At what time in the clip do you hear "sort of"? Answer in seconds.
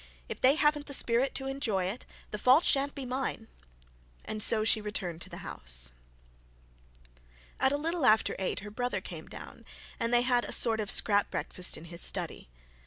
10.53-10.89